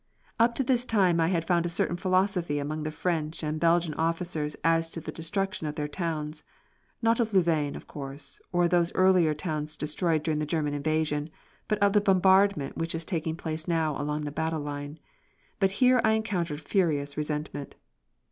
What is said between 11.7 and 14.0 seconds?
of the bombardment which is taking place now